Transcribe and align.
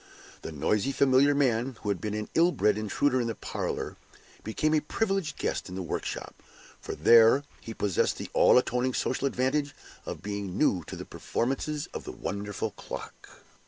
The 0.41 0.51
noisy, 0.51 0.91
familiar 0.91 1.35
man, 1.35 1.77
who 1.83 1.89
had 1.89 2.01
been 2.01 2.15
an 2.15 2.27
ill 2.33 2.51
bred 2.51 2.75
intruder 2.75 3.21
in 3.21 3.27
the 3.27 3.35
parlor, 3.35 3.97
became 4.43 4.73
a 4.73 4.79
privileged 4.79 5.37
guest 5.37 5.69
in 5.69 5.75
the 5.75 5.83
workshop, 5.83 6.33
for 6.79 6.95
there 6.95 7.43
he 7.59 7.75
possessed 7.75 8.17
the 8.17 8.27
all 8.33 8.57
atoning 8.57 8.95
social 8.95 9.27
advantage 9.27 9.75
of 10.07 10.23
being 10.23 10.57
new 10.57 10.83
to 10.85 10.95
the 10.95 11.05
performances 11.05 11.87
of 11.93 12.05
the 12.05 12.11
wonderful 12.11 12.71
clock. 12.71 13.29